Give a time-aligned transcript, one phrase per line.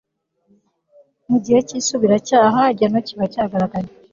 [1.29, 3.89] mu gihe cy isubiracyaha igihano kiba cyagaragaye